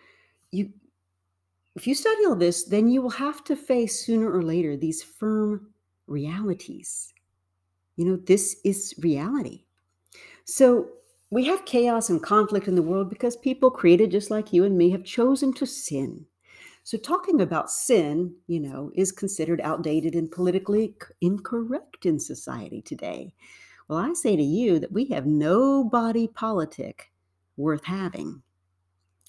you 0.50 0.71
if 1.75 1.87
you 1.87 1.95
study 1.95 2.26
all 2.26 2.37
this, 2.37 2.64
then 2.64 2.88
you 2.88 3.00
will 3.00 3.11
have 3.11 3.43
to 3.45 3.57
face 3.57 4.05
sooner 4.05 4.31
or 4.31 4.43
later 4.43 4.76
these 4.76 5.02
firm 5.02 5.71
realities. 6.07 7.14
You 7.97 8.05
know, 8.05 8.17
this 8.17 8.57
is 8.64 8.95
reality. 8.99 9.64
So 10.45 10.88
we 11.33 11.47
have 11.47 11.65
chaos 11.65 12.11
and 12.11 12.23
conflict 12.23 12.69
in 12.69 12.75
the 12.75 12.83
world 12.83 13.09
because 13.09 13.39
people 13.39 13.71
created 13.71 14.11
just 14.11 14.31
like 14.31 14.53
you 14.53 14.65
and 14.65 14.77
me 14.77 14.91
have 14.91 15.03
chosen 15.03 15.51
to 15.55 15.65
sin. 15.65 16.27
So, 16.85 16.99
talking 16.99 17.41
about 17.41 17.71
sin, 17.71 18.35
you 18.49 18.61
know, 18.61 18.91
is 18.95 19.12
considered 19.12 19.59
outdated 19.62 20.15
and 20.15 20.31
politically 20.31 20.95
incorrect 21.23 22.05
in 22.05 22.21
society 22.21 22.83
today. 22.83 23.33
Well, 23.89 23.99
I 23.99 24.12
say 24.12 24.37
to 24.37 24.43
you 24.43 24.79
that 24.81 24.93
we 24.93 25.07
have 25.07 25.25
no 25.25 25.85
body 25.85 26.29
politic 26.29 27.11
worth 27.57 27.85
having 27.85 28.43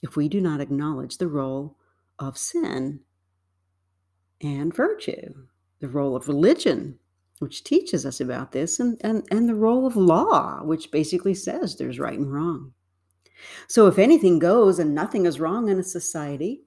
if 0.02 0.18
we 0.18 0.28
do 0.28 0.42
not 0.42 0.60
acknowledge 0.60 1.18
the 1.18 1.30
role 1.30 1.78
of 2.20 2.38
sin 2.38 3.00
and 4.42 4.76
virtue, 4.76 5.34
the 5.80 5.88
role 5.88 6.18
of 6.18 6.28
religion 6.28 7.00
which 7.44 7.64
teaches 7.64 8.06
us 8.06 8.22
about 8.22 8.54
this, 8.54 8.80
and, 8.80 8.98
and, 9.02 9.28
and 9.30 9.48
the 9.48 9.54
role 9.54 9.86
of 9.86 9.98
law, 9.98 10.64
which 10.64 10.92
basically 10.92 11.34
says 11.34 11.76
there's 11.76 12.00
right 12.00 12.18
and 12.18 12.34
wrong. 12.34 12.72
So 13.68 13.88
if 13.88 14.00
anything 14.00 14.40
goes 14.40 14.80
and 14.80 14.96
nothing 14.96 15.26
is 15.26 15.42
wrong 15.42 15.68
in 15.68 15.78
a 15.78 15.84
society, 15.84 16.64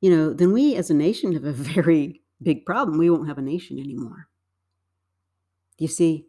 you 0.00 0.10
know, 0.10 0.32
then 0.32 0.52
we 0.52 0.74
as 0.76 0.90
a 0.90 0.94
nation 0.94 1.32
have 1.32 1.44
a 1.44 1.52
very 1.74 2.22
big 2.42 2.64
problem. 2.64 2.96
We 2.96 3.10
won't 3.10 3.28
have 3.28 3.38
a 3.38 3.42
nation 3.42 3.78
anymore. 3.78 4.28
You 5.78 5.88
see, 5.88 6.26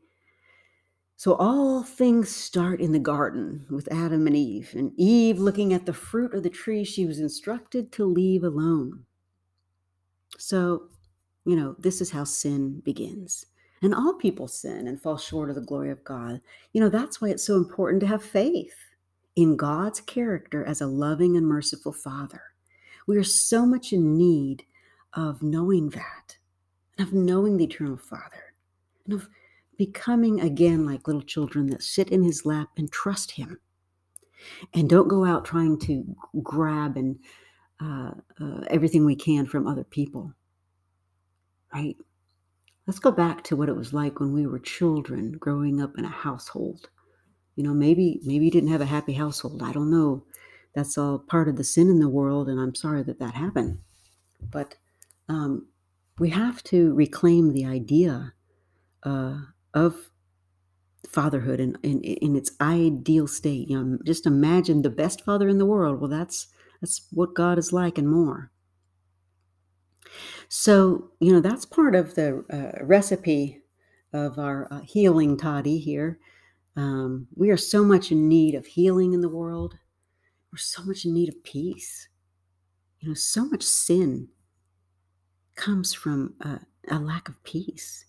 so 1.15 1.35
all 1.35 1.83
things 1.83 2.35
start 2.35 2.81
in 2.81 2.91
the 2.91 2.99
garden 2.99 3.65
with 3.69 3.89
Adam 3.89 4.27
and 4.27 4.35
Eve, 4.35 4.73
and 4.75 4.91
Eve 4.97 5.39
looking 5.39 5.71
at 5.73 5.85
the 5.85 5.93
fruit 5.93 6.33
of 6.33 6.43
the 6.43 6.49
tree 6.49 6.83
she 6.83 7.05
was 7.05 7.19
instructed 7.19 7.93
to 7.93 8.03
leave 8.03 8.43
alone. 8.43 9.05
So 10.37 10.89
you 11.45 11.55
know, 11.55 11.75
this 11.79 12.01
is 12.01 12.11
how 12.11 12.23
sin 12.23 12.81
begins. 12.85 13.45
And 13.81 13.93
all 13.93 14.13
people 14.13 14.47
sin 14.47 14.87
and 14.87 15.01
fall 15.01 15.17
short 15.17 15.49
of 15.49 15.55
the 15.55 15.61
glory 15.61 15.89
of 15.89 16.03
God. 16.05 16.39
You 16.71 16.79
know, 16.79 16.89
that's 16.89 17.19
why 17.19 17.29
it's 17.29 17.45
so 17.45 17.57
important 17.57 17.99
to 18.01 18.07
have 18.07 18.23
faith 18.23 18.75
in 19.35 19.57
God's 19.57 19.99
character 19.99 20.63
as 20.63 20.79
a 20.79 20.87
loving 20.87 21.35
and 21.35 21.45
merciful 21.45 21.91
Father. 21.91 22.41
We 23.07 23.17
are 23.17 23.23
so 23.23 23.65
much 23.65 23.91
in 23.91 24.17
need 24.17 24.63
of 25.13 25.43
knowing 25.43 25.89
that, 25.89 26.37
and 26.97 27.07
of 27.07 27.13
knowing 27.13 27.57
the 27.57 27.65
eternal 27.65 27.97
Father, 27.97 28.53
and 29.05 29.15
of 29.15 29.27
becoming 29.77 30.39
again 30.39 30.85
like 30.85 31.07
little 31.07 31.21
children 31.21 31.67
that 31.67 31.83
sit 31.83 32.09
in 32.09 32.23
His 32.23 32.45
lap 32.45 32.69
and 32.77 32.89
trust 32.89 33.31
Him. 33.31 33.59
And 34.73 34.89
don't 34.89 35.09
go 35.09 35.25
out 35.25 35.43
trying 35.43 35.77
to 35.81 36.15
grab 36.41 36.95
and 36.95 37.19
uh, 37.81 38.11
uh, 38.39 38.61
everything 38.69 39.03
we 39.03 39.15
can 39.15 39.45
from 39.45 39.67
other 39.67 39.83
people 39.83 40.33
right? 41.73 41.97
Let's 42.87 42.99
go 42.99 43.11
back 43.11 43.43
to 43.45 43.55
what 43.55 43.69
it 43.69 43.75
was 43.75 43.93
like 43.93 44.19
when 44.19 44.33
we 44.33 44.45
were 44.45 44.59
children 44.59 45.33
growing 45.33 45.81
up 45.81 45.97
in 45.97 46.05
a 46.05 46.09
household. 46.09 46.89
You 47.55 47.63
know, 47.63 47.73
maybe 47.73 48.19
maybe 48.23 48.45
you 48.45 48.51
didn't 48.51 48.71
have 48.71 48.81
a 48.81 48.85
happy 48.85 49.13
household. 49.13 49.61
I 49.63 49.71
don't 49.71 49.91
know. 49.91 50.25
That's 50.75 50.97
all 50.97 51.19
part 51.19 51.47
of 51.47 51.55
the 51.55 51.63
sin 51.63 51.89
in 51.89 51.99
the 51.99 52.09
world, 52.09 52.49
and 52.49 52.59
I'm 52.59 52.75
sorry 52.75 53.03
that 53.03 53.19
that 53.19 53.35
happened. 53.35 53.79
But 54.41 54.75
um, 55.29 55.67
we 56.19 56.29
have 56.31 56.63
to 56.65 56.93
reclaim 56.93 57.53
the 57.53 57.65
idea 57.65 58.33
uh, 59.03 59.37
of 59.73 60.09
fatherhood 61.07 61.59
in, 61.59 61.77
in, 61.83 62.01
in 62.01 62.35
its 62.35 62.51
ideal 62.61 63.27
state. 63.27 63.69
You 63.69 63.83
know, 63.83 63.99
just 64.05 64.25
imagine 64.25 64.81
the 64.81 64.89
best 64.89 65.23
father 65.23 65.47
in 65.47 65.59
the 65.59 65.65
world. 65.65 65.99
Well, 65.99 66.09
that's 66.09 66.47
that's 66.81 67.07
what 67.11 67.35
God 67.35 67.57
is 67.57 67.71
like 67.73 67.97
and 67.97 68.09
more. 68.09 68.51
So, 70.49 71.11
you 71.19 71.31
know, 71.31 71.39
that's 71.39 71.65
part 71.65 71.95
of 71.95 72.15
the 72.15 72.43
uh, 72.51 72.83
recipe 72.85 73.61
of 74.13 74.37
our 74.37 74.67
uh, 74.71 74.81
healing 74.81 75.37
toddy 75.37 75.79
here. 75.79 76.19
Um, 76.75 77.27
we 77.35 77.49
are 77.49 77.57
so 77.57 77.83
much 77.83 78.11
in 78.11 78.27
need 78.27 78.55
of 78.55 78.65
healing 78.65 79.13
in 79.13 79.21
the 79.21 79.29
world. 79.29 79.75
We're 80.51 80.57
so 80.57 80.83
much 80.83 81.05
in 81.05 81.13
need 81.13 81.29
of 81.29 81.43
peace. 81.43 82.07
You 82.99 83.09
know, 83.09 83.15
so 83.15 83.45
much 83.45 83.63
sin 83.63 84.29
comes 85.55 85.93
from 85.93 86.35
uh, 86.41 86.59
a 86.89 86.99
lack 86.99 87.29
of 87.29 87.43
peace 87.43 88.05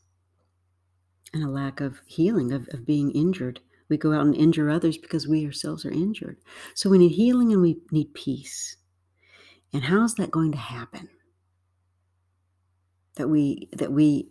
and 1.32 1.42
a 1.42 1.48
lack 1.48 1.80
of 1.80 2.00
healing, 2.06 2.52
of, 2.52 2.68
of 2.72 2.86
being 2.86 3.10
injured. 3.10 3.60
We 3.88 3.96
go 3.96 4.12
out 4.12 4.24
and 4.26 4.34
injure 4.34 4.70
others 4.70 4.96
because 4.96 5.28
we 5.28 5.44
ourselves 5.44 5.84
are 5.84 5.90
injured. 5.90 6.38
So 6.74 6.88
we 6.88 6.98
need 6.98 7.12
healing 7.12 7.52
and 7.52 7.60
we 7.60 7.78
need 7.90 8.14
peace. 8.14 8.76
And 9.72 9.84
how's 9.84 10.14
that 10.14 10.30
going 10.30 10.52
to 10.52 10.58
happen? 10.58 11.08
That 13.16 13.28
we 13.28 13.68
that 13.72 13.92
we 13.92 14.28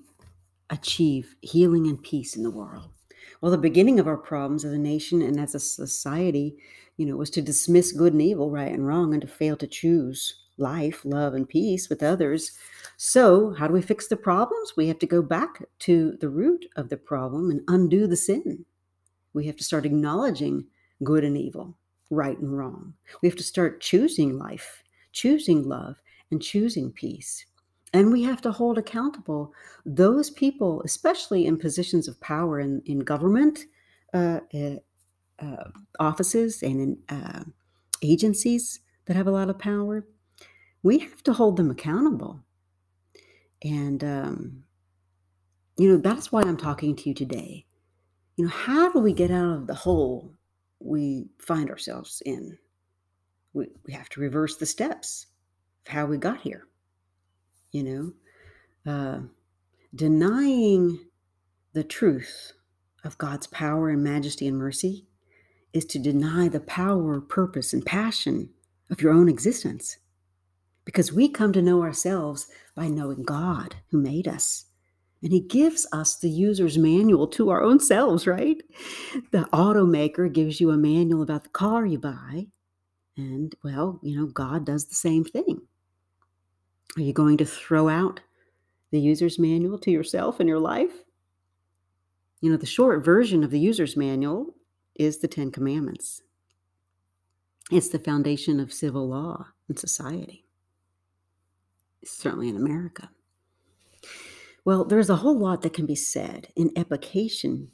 achieve 0.70 1.36
healing 1.42 1.88
and 1.88 2.02
peace 2.02 2.36
in 2.36 2.44
the 2.44 2.52
world. 2.52 2.90
Well, 3.42 3.52
the 3.52 3.58
beginning 3.58 4.00
of 4.00 4.08
our 4.08 4.18
problems 4.18 4.66
as 4.66 4.74
a 4.74 4.78
nation 4.78 5.22
and 5.22 5.40
as 5.40 5.54
a 5.54 5.60
society, 5.60 6.56
you 6.98 7.06
know, 7.06 7.18
was 7.18 7.30
to 7.32 7.42
dismiss 7.42 7.92
good 7.92 8.14
and 8.14 8.22
evil, 8.22 8.50
right 8.50 8.72
and 8.72 8.88
wrong, 8.88 9.14
and 9.14 9.22
to 9.22 9.28
fail 9.28 9.58
to 9.58 9.68
choose 9.68 10.44
life, 10.58 11.04
love, 11.04 11.34
and 11.34 11.48
peace 11.48 11.90
with 11.90 12.04
others. 12.04 12.52
So, 12.98 13.54
how 13.54 13.68
do 13.68 13.74
we 13.74 13.82
fix 13.82 14.08
the 14.08 14.16
problems? 14.16 14.74
We 14.78 14.88
have 14.88 15.00
to 15.00 15.08
go 15.08 15.22
back 15.22 15.64
to 15.80 16.18
the 16.22 16.30
root 16.30 16.66
of 16.76 16.90
the 16.90 16.98
problem 16.98 17.50
and 17.50 17.62
undo 17.68 18.08
the 18.08 18.16
sin. 18.16 18.66
We 19.34 19.46
have 19.48 19.56
to 19.58 19.64
start 19.64 19.86
acknowledging 19.86 20.66
good 21.04 21.24
and 21.24 21.38
evil, 21.38 21.78
right 22.10 22.38
and 22.38 22.58
wrong. 22.58 22.94
We 23.22 23.30
have 23.30 23.38
to 23.38 23.44
start 23.44 23.82
choosing 23.82 24.38
life, 24.38 24.84
choosing 25.12 25.68
love, 25.68 25.98
and 26.30 26.42
choosing 26.42 26.92
peace. 26.92 27.46
And 27.94 28.12
we 28.12 28.24
have 28.24 28.42
to 28.42 28.52
hold 28.52 28.80
accountable 28.80 29.54
those 29.86 30.32
people, 30.32 30.82
especially 30.84 31.46
in 31.46 31.58
positions 31.58 32.08
of 32.08 32.20
power 32.22 32.60
in, 32.60 32.82
in 32.86 33.00
government 33.00 33.60
uh, 34.14 34.40
uh, 34.54 34.76
uh, 35.40 35.70
offices 36.00 36.64
and 36.64 36.82
in 36.82 36.98
uh, 37.10 37.44
agencies 38.02 38.80
that 39.06 39.16
have 39.16 39.28
a 39.28 39.32
lot 39.32 39.50
of 39.50 39.60
power. 39.60 40.06
We 40.82 41.00
have 41.00 41.24
to 41.24 41.34
hold 41.34 41.58
them 41.58 41.70
accountable. 41.70 42.44
And, 43.64 44.04
um, 44.04 44.64
you 45.78 45.90
know, 45.90 45.98
that's 45.98 46.32
why 46.32 46.42
I'm 46.42 46.58
talking 46.58 46.96
to 46.96 47.10
you 47.10 47.16
today. 47.16 47.66
You 48.36 48.46
know, 48.46 48.52
how 48.52 48.92
do 48.92 49.00
we 49.00 49.14
get 49.14 49.32
out 49.32 49.56
of 49.56 49.68
the 49.68 49.76
hole 49.76 50.34
we 50.80 51.28
find 51.38 51.70
ourselves 51.70 52.22
in? 52.26 52.58
We, 53.54 53.68
we 53.86 53.94
have 53.94 54.10
to 54.10 54.20
reverse 54.20 54.58
the 54.58 54.66
steps 54.66 55.28
of 55.86 55.94
how 55.94 56.08
we 56.08 56.18
got 56.18 56.42
here. 56.42 56.68
You 57.74 57.84
know, 57.84 58.92
uh, 58.92 59.20
denying 59.94 61.00
the 61.74 61.84
truth 61.84 62.54
of 63.04 63.18
God's 63.18 63.48
power 63.48 63.90
and 63.90 64.04
majesty 64.04 64.48
and 64.48 64.58
mercy 64.58 65.08
is 65.74 65.84
to 65.86 66.00
deny 66.00 66.48
the 66.48 66.60
power, 66.60 67.20
purpose, 67.20 67.74
and 67.74 67.86
passion 67.86 68.52
of 68.92 69.02
your 69.02 69.12
own 69.12 69.28
existence. 69.28 69.98
Because 70.86 71.12
we 71.12 71.28
come 71.30 71.52
to 71.54 71.62
know 71.62 71.82
ourselves 71.82 72.48
by 72.76 72.88
knowing 72.90 73.24
God 73.24 73.76
who 73.90 73.98
made 73.98 74.28
us. 74.28 74.66
And 75.24 75.32
He 75.32 75.40
gives 75.40 75.88
us 75.92 76.18
the 76.18 76.30
user's 76.30 76.78
manual 76.78 77.28
to 77.30 77.50
our 77.50 77.64
own 77.64 77.80
selves, 77.80 78.28
right? 78.28 78.58
The 79.32 79.48
automaker 79.54 80.32
gives 80.32 80.62
you 80.62 80.70
a 80.70 80.78
manual 80.78 81.24
about 81.24 81.44
the 81.44 81.50
car 81.50 81.86
you 81.86 81.98
buy. 81.98 82.48
And, 83.18 83.56
well, 83.64 84.00
you 84.04 84.16
know, 84.16 84.28
God 84.28 84.66
does 84.66 84.86
the 84.86 84.96
same 84.96 85.24
thing. 85.24 85.62
Are 86.96 87.02
you 87.02 87.14
going 87.14 87.38
to 87.38 87.46
throw 87.46 87.90
out 87.90 88.20
the 88.92 89.00
user's 89.00 89.40
manual 89.40 89.80
to 89.80 89.92
yourself 89.92 90.40
and 90.40 90.48
your 90.48 90.60
life? 90.60 91.04
You 92.42 92.52
know, 92.52 92.58
the 92.58 92.66
short 92.66 93.04
version 93.04 93.44
of 93.44 93.52
the 93.52 93.60
user's 93.60 93.98
manual 93.98 94.56
is 94.96 95.20
the 95.20 95.28
Ten 95.28 95.50
Commandments. 95.50 96.22
It's 97.72 97.90
the 97.90 98.00
foundation 98.00 98.60
of 98.60 98.74
civil 98.74 99.08
law 99.08 99.48
and 99.68 99.80
society, 99.80 100.46
certainly 102.04 102.50
in 102.50 102.58
America. 102.58 103.10
Well, 104.66 104.86
there's 104.86 105.10
a 105.10 105.18
whole 105.18 105.38
lot 105.38 105.62
that 105.62 105.74
can 105.74 105.86
be 105.86 105.96
said 105.96 106.50
in 106.56 106.72
application 106.78 107.72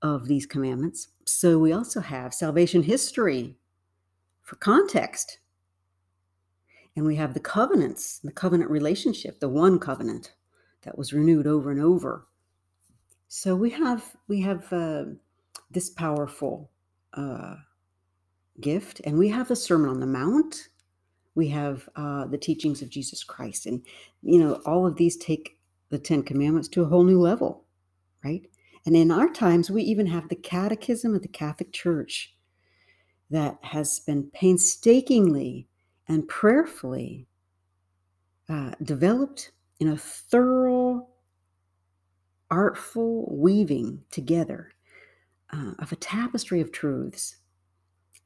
of 0.00 0.26
these 0.26 0.46
commandments. 0.46 1.08
So 1.26 1.58
we 1.58 1.72
also 1.72 2.00
have 2.00 2.32
salvation 2.32 2.84
history 2.84 3.56
for 4.42 4.56
context. 4.56 5.38
And 6.96 7.04
we 7.04 7.16
have 7.16 7.34
the 7.34 7.40
covenants, 7.40 8.20
the 8.20 8.32
covenant 8.32 8.70
relationship, 8.70 9.40
the 9.40 9.48
one 9.48 9.78
covenant 9.78 10.32
that 10.82 10.96
was 10.96 11.12
renewed 11.12 11.46
over 11.46 11.70
and 11.70 11.80
over. 11.80 12.26
So 13.28 13.56
we 13.56 13.70
have 13.70 14.16
we 14.28 14.40
have 14.42 14.72
uh, 14.72 15.04
this 15.70 15.90
powerful 15.90 16.70
uh, 17.14 17.56
gift, 18.60 19.00
and 19.04 19.18
we 19.18 19.28
have 19.28 19.48
the 19.48 19.56
Sermon 19.56 19.90
on 19.90 20.00
the 20.00 20.06
Mount. 20.06 20.68
We 21.34 21.48
have 21.48 21.88
uh, 21.96 22.26
the 22.26 22.38
teachings 22.38 22.80
of 22.80 22.90
Jesus 22.90 23.24
Christ, 23.24 23.66
and 23.66 23.82
you 24.22 24.38
know 24.38 24.62
all 24.66 24.86
of 24.86 24.96
these 24.96 25.16
take 25.16 25.58
the 25.90 25.98
Ten 25.98 26.22
Commandments 26.22 26.68
to 26.68 26.82
a 26.82 26.86
whole 26.86 27.02
new 27.02 27.20
level, 27.20 27.64
right? 28.22 28.42
And 28.86 28.94
in 28.94 29.10
our 29.10 29.28
times, 29.28 29.70
we 29.70 29.82
even 29.82 30.06
have 30.06 30.28
the 30.28 30.36
Catechism 30.36 31.14
of 31.14 31.22
the 31.22 31.28
Catholic 31.28 31.72
Church 31.72 32.34
that 33.30 33.58
has 33.62 33.98
been 34.00 34.30
painstakingly 34.32 35.66
and 36.08 36.28
prayerfully 36.28 37.26
uh, 38.48 38.72
developed 38.82 39.52
in 39.80 39.88
a 39.88 39.96
thorough, 39.96 41.08
artful 42.50 43.26
weaving 43.30 44.02
together 44.10 44.72
uh, 45.52 45.72
of 45.78 45.92
a 45.92 45.96
tapestry 45.96 46.60
of 46.60 46.72
truths 46.72 47.36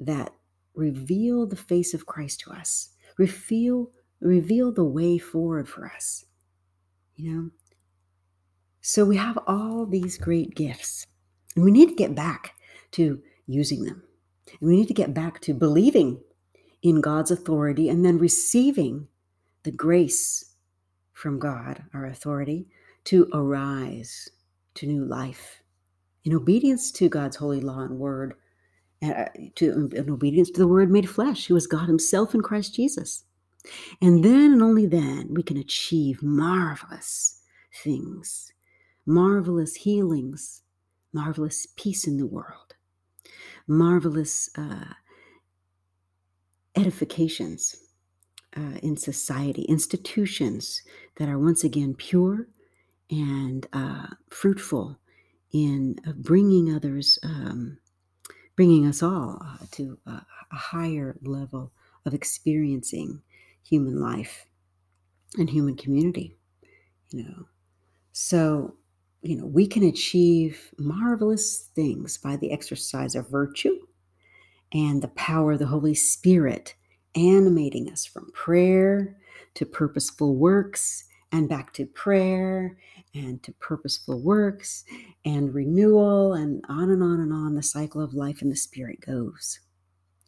that 0.00 0.32
reveal 0.75 1.47
the 1.47 1.56
face 1.56 1.94
of 1.94 2.06
Christ 2.06 2.40
to 2.40 2.50
us, 2.50 2.90
reveal, 3.16 3.90
reveal 4.20 4.73
the 4.73 4.85
way 4.85 5.18
forward 5.18 5.68
for 5.68 5.87
us. 5.87 6.25
You 7.16 7.32
know? 7.32 7.50
So 8.80 9.04
we 9.04 9.16
have 9.16 9.38
all 9.47 9.87
these 9.87 10.18
great 10.18 10.54
gifts, 10.54 11.06
and 11.54 11.64
we 11.64 11.70
need 11.70 11.88
to 11.88 11.94
get 11.94 12.14
back 12.14 12.54
to 12.92 13.20
using 13.47 13.85
them. 13.85 14.02
And 14.61 14.68
we 14.68 14.76
need 14.76 14.88
to 14.88 14.94
get 14.94 15.12
back 15.12 15.41
to 15.43 15.54
believing 15.54 16.21
in 16.82 17.00
God's 17.00 17.30
authority 17.30 17.88
and 17.88 18.04
then 18.04 18.19
receiving 18.19 19.08
the 19.64 19.73
grace 19.73 20.54
from 21.12 21.38
God, 21.38 21.84
our 21.93 22.06
authority, 22.06 22.69
to 23.04 23.28
arise 23.32 24.28
to 24.75 24.86
new 24.86 25.04
life 25.04 25.62
in 26.25 26.34
obedience 26.34 26.93
to 26.93 27.08
God's 27.08 27.36
holy 27.36 27.60
law 27.60 27.80
and 27.80 27.99
word, 27.99 28.34
uh, 29.02 29.25
to 29.56 29.88
in 29.95 30.10
obedience 30.10 30.50
to 30.50 30.60
the 30.60 30.69
Word 30.69 30.91
made 30.91 31.08
flesh, 31.08 31.47
who 31.47 31.56
is 31.56 31.67
God 31.67 31.86
Himself 31.88 32.34
in 32.34 32.43
Christ 32.43 32.75
Jesus. 32.75 33.25
And 34.00 34.25
then 34.25 34.52
and 34.52 34.62
only 34.62 34.86
then 34.86 35.28
we 35.30 35.43
can 35.43 35.56
achieve 35.56 36.23
marvelous 36.23 37.41
things, 37.82 38.52
marvelous 39.06 39.75
healings, 39.75 40.62
marvelous 41.12 41.67
peace 41.76 42.06
in 42.06 42.19
the 42.19 42.26
world, 42.26 42.75
marvelous 43.67 44.50
uh, 44.56 44.93
edifications 46.78 47.76
uh, 48.56 48.78
in 48.82 48.97
society, 48.97 49.62
institutions 49.62 50.82
that 51.17 51.28
are 51.28 51.38
once 51.38 51.64
again 51.64 51.95
pure 51.95 52.49
and 53.10 53.67
uh, 53.73 54.06
fruitful 54.30 54.99
in 55.52 55.97
uh, 56.06 56.12
bringing 56.12 56.75
others, 56.75 57.19
um, 57.23 57.78
bringing 58.56 58.86
us 58.86 59.02
all 59.02 59.41
uh, 59.43 59.64
to 59.73 59.99
a, 60.06 60.10
a 60.52 60.56
higher 60.56 61.17
level 61.23 61.73
of 62.06 62.14
experiencing 62.14 63.23
human 63.62 64.00
life 64.00 64.47
and 65.36 65.50
human 65.50 65.76
community. 65.76 66.36
You 67.10 67.25
know, 67.25 67.47
so 68.12 68.75
you 69.23 69.36
know 69.36 69.47
we 69.47 69.67
can 69.67 69.82
achieve 69.82 70.71
marvelous 70.78 71.71
things 71.75 72.19
by 72.19 72.36
the 72.36 72.52
exercise 72.52 73.14
of 73.14 73.30
virtue 73.30 73.78
and 74.73 75.02
the 75.02 75.09
power 75.09 75.52
of 75.52 75.59
the 75.59 75.67
Holy 75.67 75.95
Spirit 75.95 76.75
animating 77.15 77.91
us 77.91 78.04
from 78.04 78.31
prayer 78.33 79.17
to 79.54 79.67
purposeful 79.67 80.37
works 80.37 81.04
and 81.33 81.49
back 81.49 81.73
to 81.75 81.87
prayer 81.87 82.76
and 83.15 83.43
to 83.43 83.52
purposeful 83.52 84.21
works 84.21 84.85
and 85.25 85.54
renewal 85.54 86.35
and 86.35 86.65
on 86.69 86.91
and 86.91 87.02
on 87.02 87.21
and 87.21 87.33
on 87.33 87.54
the 87.54 87.63
cycle 87.63 88.00
of 88.00 88.15
life 88.15 88.43
in 88.43 88.49
the 88.49 88.57
spirit 88.57 89.00
goes 89.00 89.61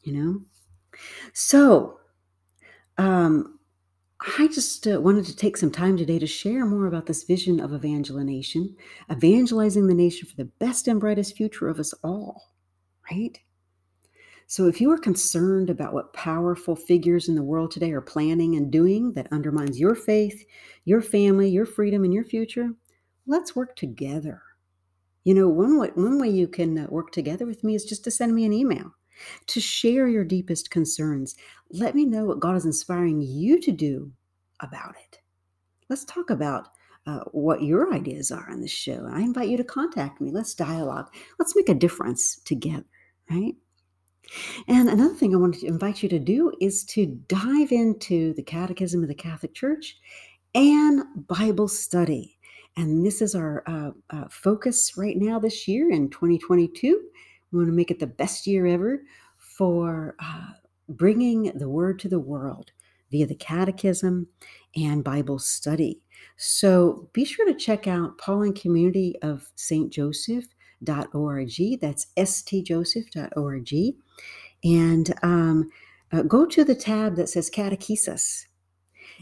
you 0.03 0.13
know 0.13 0.41
so 1.33 1.99
um 2.99 3.59
I 4.39 4.49
just 4.49 4.87
uh, 4.87 5.01
wanted 5.01 5.25
to 5.27 5.37
take 5.37 5.57
some 5.57 5.71
time 5.71 5.97
today 5.97 6.19
to 6.19 6.27
share 6.27 6.67
more 6.67 6.87
about 6.87 7.07
this 7.07 7.23
vision 7.23 7.59
of 7.59 7.73
evangelization, 7.73 8.77
evangelizing 9.11 9.87
the 9.87 9.95
nation 9.95 10.29
for 10.29 10.37
the 10.37 10.45
best 10.45 10.87
and 10.89 11.01
brightest 11.01 11.39
future 11.39 11.69
of 11.69 11.79
us 11.79 11.95
all, 12.05 12.51
right? 13.11 13.39
So, 14.51 14.67
if 14.67 14.81
you 14.81 14.91
are 14.91 14.99
concerned 14.99 15.71
about 15.71 15.93
what 15.93 16.13
powerful 16.13 16.75
figures 16.75 17.29
in 17.29 17.37
the 17.37 17.43
world 17.43 17.71
today 17.71 17.93
are 17.93 18.01
planning 18.01 18.57
and 18.57 18.69
doing 18.69 19.13
that 19.13 19.33
undermines 19.33 19.79
your 19.79 19.95
faith, 19.95 20.45
your 20.85 21.01
family, 21.01 21.49
your 21.49 21.65
freedom, 21.65 22.03
and 22.03 22.13
your 22.13 22.25
future, 22.25 22.71
let's 23.29 23.55
work 23.55 23.77
together. 23.77 24.43
You 25.23 25.35
know, 25.35 25.49
one 25.49 25.79
way, 25.79 25.91
one 25.95 26.21
way 26.21 26.31
you 26.31 26.49
can 26.49 26.79
uh, 26.79 26.87
work 26.89 27.13
together 27.13 27.47
with 27.47 27.63
me 27.63 27.77
is 27.77 27.85
just 27.85 28.03
to 28.03 28.11
send 28.11 28.35
me 28.35 28.45
an 28.45 28.53
email 28.53 28.93
to 29.47 29.61
share 29.61 30.09
your 30.09 30.25
deepest 30.25 30.69
concerns. 30.69 31.37
Let 31.71 31.95
me 31.95 32.05
know 32.05 32.25
what 32.25 32.41
God 32.41 32.57
is 32.57 32.67
inspiring 32.67 33.21
you 33.21 33.61
to 33.61 33.71
do 33.71 34.11
about 34.59 34.97
it. 34.97 35.21
Let's 35.89 36.05
talk 36.05 36.29
about 36.29 36.71
uh, 37.07 37.21
what 37.31 37.63
your 37.63 37.95
ideas 37.95 38.33
are 38.33 38.51
on 38.51 38.63
this 38.63 38.73
show. 38.73 39.09
I 39.13 39.21
invite 39.21 39.49
you 39.49 39.59
to 39.59 39.65
contact 39.65 40.21
me. 40.21 40.33
Let's 40.33 40.55
dialogue. 40.55 41.07
Let's 41.39 41.55
make 41.55 41.69
a 41.69 41.75
difference 41.75 42.41
together, 42.45 42.87
right? 43.31 43.55
And 44.69 44.89
another 44.89 45.15
thing 45.15 45.35
I 45.35 45.39
wanted 45.39 45.61
to 45.61 45.67
invite 45.67 46.03
you 46.03 46.09
to 46.09 46.19
do 46.19 46.53
is 46.61 46.85
to 46.87 47.07
dive 47.07 47.73
into 47.73 48.35
the 48.35 48.43
Catechism 48.43 49.03
of 49.03 49.09
the 49.09 49.15
Catholic 49.15 49.55
Church 49.55 49.97
and 50.55 51.03
Bible 51.27 51.69
study. 51.69 52.39
And 52.77 53.05
this 53.05 53.21
is 53.21 53.35
our 53.35 53.65
uh, 53.67 53.91
uh, 54.11 54.25
focus 54.31 54.97
right 54.97 55.17
now 55.17 55.39
this 55.39 55.67
year 55.67 55.91
in 55.91 56.09
2022. 56.11 57.01
We 57.53 57.59
want 57.59 57.69
to 57.69 57.75
make 57.75 57.91
it 57.91 57.99
the 57.99 58.07
best 58.07 58.47
year 58.47 58.67
ever 58.67 59.03
for 59.39 60.17
uh, 60.21 60.53
bringing 60.89 61.53
the 61.59 61.69
Word 61.69 61.99
to 62.01 62.09
the 62.09 62.21
world 62.21 62.71
via 63.11 63.27
the 63.27 63.35
Catechism 63.35 64.29
and 64.77 65.03
Bible 65.03 65.41
study. 65.41 66.01
So 66.37 67.09
be 67.13 67.25
sure 67.25 67.47
to 67.47 67.55
check 67.55 67.89
out 67.89 68.19
Pauline 68.19 68.55
Community 68.55 69.17
of 69.23 69.51
St. 69.57 69.93
Joseph 69.93 70.45
stjoseph.org. 70.85 71.81
That's 71.81 72.07
stjoseph.org. 72.17 73.95
And 74.65 75.13
um, 75.23 75.71
uh, 76.13 76.23
go 76.23 76.47
to 76.47 76.65
the 76.65 76.75
tab 76.75 77.17
that 77.17 77.29
says 77.29 77.51
Catechesis. 77.51 78.47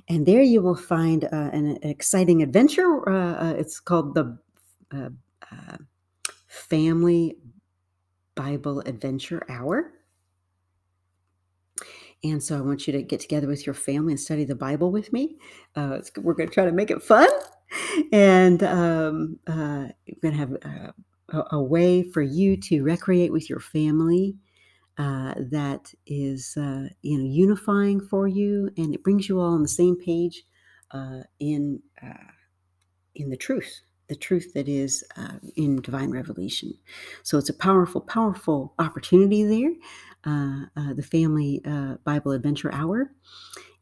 And 0.08 0.26
there 0.26 0.42
you 0.42 0.62
will 0.62 0.76
find 0.76 1.24
uh, 1.24 1.50
an, 1.52 1.78
exciting 1.82 2.42
adventure. 2.42 3.08
Uh, 3.08 3.48
uh 3.48 3.54
it's 3.58 3.80
called 3.80 4.14
the 4.14 4.38
uh, 4.92 5.10
uh, 5.52 5.76
Family 6.46 7.36
Bible 8.34 8.80
Adventure 8.80 9.44
Hour. 9.48 9.92
And 12.24 12.42
so 12.42 12.56
I 12.56 12.60
want 12.60 12.86
you 12.86 12.92
to 12.94 13.02
get 13.02 13.20
together 13.20 13.46
with 13.46 13.64
your 13.64 13.74
family 13.74 14.12
and 14.12 14.20
study 14.20 14.44
the 14.44 14.56
Bible 14.56 14.90
with 14.90 15.12
me. 15.12 15.36
we're 15.76 16.34
going 16.34 16.48
to 16.48 16.54
try 16.54 16.64
to 16.64 16.72
make 16.72 16.90
it 16.90 17.02
fun 17.02 17.28
and 18.12 18.62
um, 18.64 19.38
we're 19.46 19.92
going 20.20 20.34
to 20.34 20.38
have 20.38 20.94
a, 21.50 21.62
way 21.62 22.02
for 22.02 22.22
you 22.22 22.56
to 22.56 22.82
recreate 22.82 23.30
with 23.32 23.48
your 23.48 23.60
family 23.60 24.36
uh, 24.98 25.34
that 25.38 25.94
is, 26.06 26.56
uh, 26.56 26.88
you 27.02 27.18
know, 27.18 27.24
unifying 27.24 28.00
for 28.00 28.26
you, 28.28 28.70
and 28.76 28.94
it 28.94 29.02
brings 29.04 29.28
you 29.28 29.40
all 29.40 29.54
on 29.54 29.62
the 29.62 29.68
same 29.68 29.96
page 29.96 30.42
uh, 30.90 31.20
in 31.40 31.80
uh, 32.02 32.32
in 33.14 33.30
the 33.30 33.36
truth, 33.36 33.80
the 34.08 34.16
truth 34.16 34.52
that 34.54 34.68
is 34.68 35.04
in 35.56 35.80
divine 35.82 36.10
revelation. 36.10 36.72
So 37.22 37.38
it's 37.38 37.48
a 37.48 37.54
powerful, 37.54 38.00
powerful 38.00 38.74
opportunity 38.78 39.44
there. 39.44 39.72
the 40.24 41.08
Family 41.10 41.62
Bible 42.04 42.32
Adventure 42.32 42.72
Hour. 42.72 43.12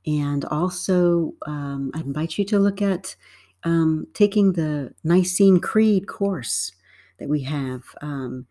And 0.07 0.44
also, 0.46 1.33
um, 1.46 1.90
I 1.94 2.00
invite 2.00 2.38
you 2.38 2.44
to 2.46 2.59
look 2.59 2.81
at 2.81 3.16
um, 3.64 4.07
taking 4.14 4.52
the 4.52 4.94
Nicene 5.02 5.61
Creed 5.61 6.07
course 6.07 6.72
that 7.18 7.29
we 7.29 7.42
have. 7.42 7.83
Um, 8.00 8.46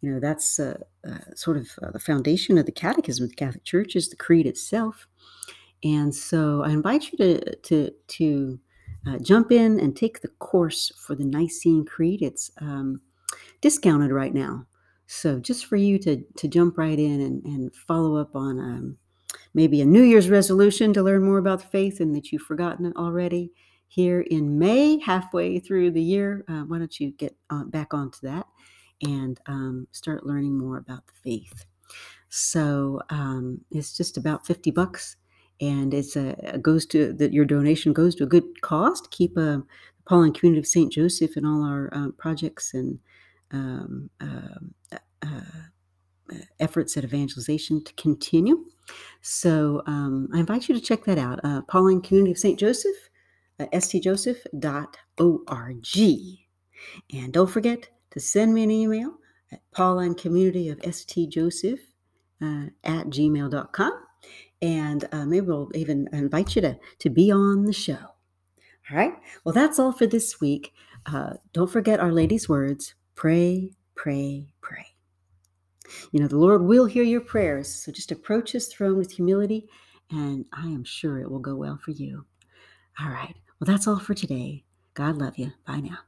you 0.00 0.10
know, 0.10 0.20
that's 0.20 0.58
uh, 0.58 0.78
uh, 1.06 1.18
sort 1.34 1.56
of 1.58 1.68
uh, 1.82 1.90
the 1.90 2.00
foundation 2.00 2.56
of 2.56 2.66
the 2.66 2.72
Catechism 2.72 3.24
of 3.24 3.30
the 3.30 3.36
Catholic 3.36 3.64
Church 3.64 3.96
is 3.96 4.08
the 4.08 4.16
Creed 4.16 4.46
itself. 4.46 5.06
And 5.84 6.14
so, 6.14 6.62
I 6.62 6.70
invite 6.70 7.10
you 7.10 7.18
to 7.18 7.56
to 7.56 7.90
to 8.08 8.60
uh, 9.06 9.18
jump 9.18 9.52
in 9.52 9.80
and 9.80 9.96
take 9.96 10.20
the 10.20 10.28
course 10.28 10.92
for 10.96 11.14
the 11.14 11.24
Nicene 11.24 11.84
Creed. 11.84 12.22
It's 12.22 12.50
um, 12.60 13.00
discounted 13.60 14.10
right 14.10 14.32
now, 14.32 14.66
so 15.06 15.38
just 15.38 15.66
for 15.66 15.76
you 15.76 15.98
to 16.00 16.22
to 16.36 16.48
jump 16.48 16.78
right 16.78 16.98
in 16.98 17.20
and, 17.20 17.44
and 17.44 17.74
follow 17.74 18.16
up 18.16 18.34
on 18.34 18.58
um, 18.58 18.96
maybe 19.54 19.80
a 19.80 19.86
New 19.86 20.02
Year's 20.02 20.30
resolution 20.30 20.92
to 20.94 21.02
learn 21.02 21.24
more 21.24 21.38
about 21.38 21.60
the 21.60 21.66
faith 21.66 22.00
and 22.00 22.14
that 22.14 22.30
you've 22.30 22.42
forgotten 22.42 22.86
it 22.86 22.96
already 22.96 23.52
here 23.88 24.20
in 24.20 24.58
May, 24.58 24.98
halfway 25.00 25.58
through 25.58 25.90
the 25.90 26.02
year. 26.02 26.44
Uh, 26.46 26.62
why 26.62 26.78
don't 26.78 27.00
you 27.00 27.10
get 27.12 27.36
back 27.70 27.92
onto 27.92 28.18
that 28.22 28.46
and 29.02 29.40
um, 29.46 29.86
start 29.92 30.26
learning 30.26 30.58
more 30.58 30.78
about 30.78 31.06
the 31.06 31.12
faith? 31.22 31.64
So 32.28 33.00
um, 33.10 33.60
it's 33.70 33.96
just 33.96 34.16
about 34.16 34.46
50 34.46 34.70
bucks 34.70 35.16
and 35.60 35.92
it's 35.92 36.16
a 36.16 36.58
goes 36.62 36.86
to 36.86 37.12
that 37.14 37.32
your 37.32 37.44
donation 37.44 37.92
goes 37.92 38.14
to 38.14 38.24
a 38.24 38.26
good 38.26 38.44
to 38.62 39.08
keep 39.10 39.36
a 39.36 39.40
uh, 39.40 39.58
Pauline 40.06 40.32
Community 40.32 40.60
of 40.60 40.66
St. 40.66 40.90
Joseph 40.92 41.36
and 41.36 41.46
all 41.46 41.62
our 41.62 41.90
uh, 41.92 42.08
projects 42.18 42.74
and 42.74 42.98
um, 43.52 44.10
um 44.20 44.74
uh, 44.92 44.98
uh, 45.22 45.40
efforts 46.58 46.96
at 46.96 47.04
evangelization 47.04 47.84
to 47.84 47.92
continue. 47.94 48.64
So 49.20 49.82
um, 49.86 50.28
I 50.32 50.38
invite 50.38 50.68
you 50.68 50.74
to 50.74 50.80
check 50.80 51.04
that 51.04 51.18
out. 51.18 51.40
Uh, 51.44 51.62
Pauline 51.62 52.00
Community 52.00 52.32
of 52.32 52.38
St. 52.38 52.58
Joseph, 52.58 52.96
uh, 53.58 53.66
stjoseph.org. 53.66 54.56
And 57.12 57.32
don't 57.32 57.50
forget 57.50 57.88
to 58.10 58.20
send 58.20 58.54
me 58.54 58.62
an 58.62 58.70
email 58.70 59.14
at 59.52 59.60
Pauline 59.72 60.14
Community 60.14 60.68
of 60.68 60.80
St. 60.94 61.32
Joseph 61.32 61.80
uh, 62.42 62.66
at 62.84 63.06
gmail.com. 63.06 63.92
And 64.62 65.08
uh, 65.12 65.24
maybe 65.24 65.46
we'll 65.46 65.70
even 65.74 66.08
invite 66.12 66.54
you 66.54 66.62
to, 66.62 66.78
to 66.98 67.10
be 67.10 67.30
on 67.30 67.64
the 67.64 67.72
show. 67.72 67.98
All 68.90 68.96
right. 68.96 69.14
Well, 69.44 69.52
that's 69.54 69.78
all 69.78 69.92
for 69.92 70.06
this 70.06 70.40
week. 70.40 70.72
Uh, 71.06 71.34
don't 71.52 71.70
forget 71.70 72.00
Our 72.00 72.12
Lady's 72.12 72.48
words 72.48 72.94
pray, 73.14 73.72
pray, 73.94 74.52
pray. 74.60 74.86
You 76.12 76.20
know, 76.20 76.28
the 76.28 76.38
Lord 76.38 76.62
will 76.62 76.86
hear 76.86 77.02
your 77.02 77.20
prayers. 77.20 77.68
So 77.68 77.92
just 77.92 78.12
approach 78.12 78.52
his 78.52 78.68
throne 78.68 78.96
with 78.96 79.12
humility, 79.12 79.68
and 80.10 80.46
I 80.52 80.66
am 80.66 80.84
sure 80.84 81.18
it 81.18 81.30
will 81.30 81.38
go 81.38 81.54
well 81.54 81.78
for 81.82 81.90
you. 81.90 82.24
All 82.98 83.10
right. 83.10 83.34
Well, 83.58 83.66
that's 83.66 83.86
all 83.86 83.98
for 83.98 84.14
today. 84.14 84.64
God 84.94 85.18
love 85.18 85.36
you. 85.38 85.52
Bye 85.66 85.80
now. 85.80 85.98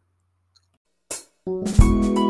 Música 1.45 2.22